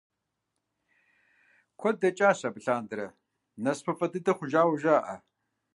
[1.79, 3.07] Куэд дэкӏащ абы лъандэрэ,
[3.63, 5.15] насыпыфӏэ дыдэ хъужауэ жаӏэ.